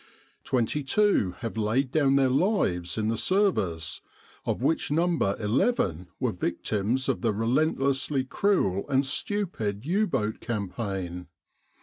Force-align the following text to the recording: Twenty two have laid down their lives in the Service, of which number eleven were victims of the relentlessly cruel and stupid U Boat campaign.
Twenty 0.43 0.81
two 0.81 1.35
have 1.41 1.57
laid 1.57 1.91
down 1.91 2.15
their 2.15 2.27
lives 2.31 2.97
in 2.97 3.09
the 3.09 3.17
Service, 3.17 4.01
of 4.47 4.59
which 4.59 4.89
number 4.89 5.35
eleven 5.39 6.07
were 6.19 6.31
victims 6.31 7.07
of 7.07 7.21
the 7.21 7.31
relentlessly 7.31 8.23
cruel 8.23 8.89
and 8.89 9.05
stupid 9.05 9.85
U 9.85 10.07
Boat 10.07 10.39
campaign. 10.39 11.27